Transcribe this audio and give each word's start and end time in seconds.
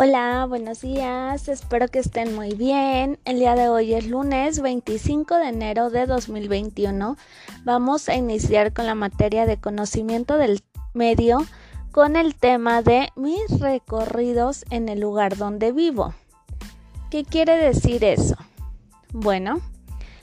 Hola, 0.00 0.46
buenos 0.48 0.82
días, 0.82 1.48
espero 1.48 1.88
que 1.88 1.98
estén 1.98 2.36
muy 2.36 2.54
bien. 2.54 3.18
El 3.24 3.40
día 3.40 3.56
de 3.56 3.68
hoy 3.68 3.94
es 3.94 4.06
lunes 4.06 4.62
25 4.62 5.34
de 5.34 5.48
enero 5.48 5.90
de 5.90 6.06
2021. 6.06 7.16
Vamos 7.64 8.08
a 8.08 8.14
iniciar 8.14 8.72
con 8.72 8.86
la 8.86 8.94
materia 8.94 9.44
de 9.44 9.56
conocimiento 9.56 10.36
del 10.36 10.62
medio 10.94 11.44
con 11.90 12.14
el 12.14 12.36
tema 12.36 12.80
de 12.80 13.08
mis 13.16 13.58
recorridos 13.58 14.64
en 14.70 14.88
el 14.88 15.00
lugar 15.00 15.36
donde 15.36 15.72
vivo. 15.72 16.14
¿Qué 17.10 17.24
quiere 17.24 17.56
decir 17.56 18.04
eso? 18.04 18.36
Bueno, 19.12 19.60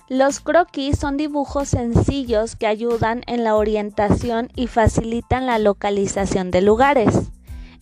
los 0.07 0.39
croquis 0.39 0.97
son 0.97 1.17
dibujos 1.17 1.67
sencillos 1.67 2.55
que 2.55 2.67
ayudan 2.67 3.23
en 3.27 3.43
la 3.43 3.57
orientación 3.57 4.47
y 4.55 4.67
facilitan 4.67 5.45
la 5.45 5.59
localización 5.59 6.49
de 6.49 6.61
lugares. 6.61 7.29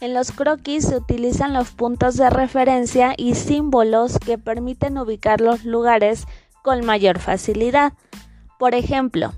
En 0.03 0.13
los 0.13 0.33
croquis 0.33 0.87
se 0.89 0.97
utilizan 0.97 1.53
los 1.53 1.71
puntos 1.71 2.17
de 2.17 2.29
referencia 2.29 3.13
y 3.15 3.35
símbolos 3.35 4.19
que 4.19 4.37
permiten 4.37 4.97
ubicar 4.97 5.39
los 5.39 5.63
lugares 5.63 6.27
con 6.61 6.85
mayor 6.85 7.19
facilidad. 7.19 7.93
Por 8.59 8.75
ejemplo, 8.75 9.31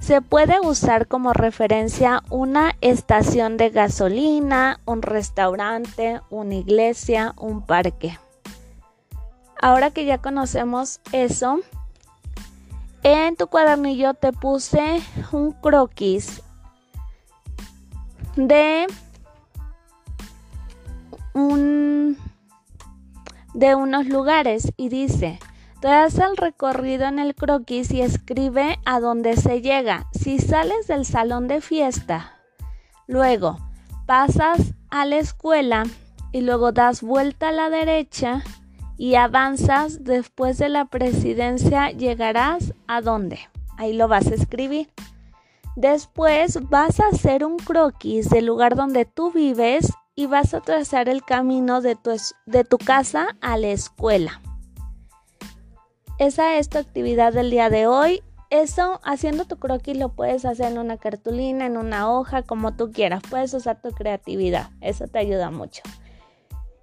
se 0.00 0.22
puede 0.22 0.58
usar 0.60 1.08
como 1.08 1.34
referencia 1.34 2.22
una 2.30 2.74
estación 2.80 3.58
de 3.58 3.68
gasolina, 3.68 4.80
un 4.86 5.02
restaurante, 5.02 6.22
una 6.30 6.54
iglesia, 6.54 7.34
un 7.36 7.60
parque. 7.60 8.18
Ahora 9.60 9.90
que 9.90 10.06
ya 10.06 10.16
conocemos 10.16 11.02
eso, 11.12 11.58
en 13.02 13.36
tu 13.36 13.46
cuadernillo 13.46 14.14
te 14.14 14.32
puse 14.32 15.02
un 15.32 15.52
croquis 15.52 16.40
de 18.36 18.86
de 23.54 23.74
unos 23.74 24.06
lugares 24.06 24.72
y 24.76 24.88
dice, 24.88 25.38
te 25.80 25.88
das 25.88 26.18
el 26.18 26.36
recorrido 26.36 27.06
en 27.06 27.18
el 27.18 27.34
croquis 27.34 27.90
y 27.90 28.02
escribe 28.02 28.78
a 28.84 29.00
dónde 29.00 29.36
se 29.36 29.62
llega. 29.62 30.06
Si 30.12 30.38
sales 30.38 30.86
del 30.86 31.04
salón 31.04 31.48
de 31.48 31.60
fiesta, 31.60 32.38
luego 33.06 33.58
pasas 34.06 34.74
a 34.90 35.04
la 35.04 35.16
escuela 35.16 35.84
y 36.32 36.42
luego 36.42 36.72
das 36.72 37.02
vuelta 37.02 37.48
a 37.48 37.52
la 37.52 37.68
derecha 37.68 38.42
y 38.96 39.16
avanzas 39.16 40.04
después 40.04 40.58
de 40.58 40.68
la 40.68 40.84
presidencia, 40.84 41.90
llegarás 41.90 42.74
a 42.86 43.00
dónde. 43.00 43.40
Ahí 43.76 43.92
lo 43.92 44.06
vas 44.06 44.28
a 44.28 44.34
escribir. 44.34 44.92
Después 45.74 46.58
vas 46.68 47.00
a 47.00 47.08
hacer 47.08 47.44
un 47.44 47.56
croquis 47.56 48.28
del 48.30 48.46
lugar 48.46 48.76
donde 48.76 49.04
tú 49.04 49.32
vives 49.32 49.92
y 50.14 50.26
vas 50.26 50.54
a 50.54 50.60
trazar 50.60 51.08
el 51.08 51.22
camino 51.22 51.80
de 51.80 51.96
tu, 51.96 52.12
de 52.46 52.64
tu 52.64 52.78
casa 52.78 53.36
a 53.40 53.56
la 53.56 53.68
escuela. 53.68 54.40
Esa 56.18 56.58
es 56.58 56.68
tu 56.68 56.78
actividad 56.78 57.32
del 57.32 57.50
día 57.50 57.70
de 57.70 57.86
hoy. 57.86 58.22
Eso, 58.50 59.00
haciendo 59.02 59.46
tu 59.46 59.56
croquis, 59.56 59.96
lo 59.96 60.10
puedes 60.10 60.44
hacer 60.44 60.72
en 60.72 60.78
una 60.78 60.98
cartulina, 60.98 61.64
en 61.64 61.78
una 61.78 62.12
hoja, 62.12 62.42
como 62.42 62.76
tú 62.76 62.92
quieras. 62.92 63.22
Puedes 63.28 63.54
usar 63.54 63.80
tu 63.80 63.92
creatividad. 63.92 64.70
Eso 64.82 65.06
te 65.08 65.18
ayuda 65.18 65.50
mucho. 65.50 65.82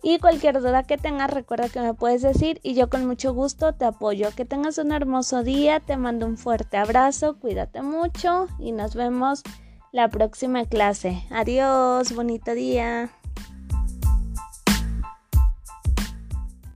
Y 0.01 0.17
cualquier 0.17 0.59
duda 0.59 0.83
que 0.83 0.97
tengas, 0.97 1.29
recuerda 1.29 1.69
que 1.69 1.79
me 1.79 1.93
puedes 1.93 2.21
decir 2.21 2.59
y 2.63 2.73
yo 2.73 2.89
con 2.89 3.05
mucho 3.05 3.33
gusto 3.33 3.73
te 3.73 3.85
apoyo. 3.85 4.29
Que 4.35 4.45
tengas 4.45 4.77
un 4.79 4.91
hermoso 4.91 5.43
día. 5.43 5.79
Te 5.79 5.95
mando 5.95 6.25
un 6.25 6.37
fuerte 6.37 6.77
abrazo. 6.77 7.37
Cuídate 7.37 7.81
mucho 7.83 8.47
y 8.57 8.71
nos 8.71 8.95
vemos 8.95 9.43
la 9.91 10.09
próxima 10.09 10.65
clase. 10.65 11.23
Adiós. 11.29 12.15
Bonito 12.15 12.53
día. 12.55 13.11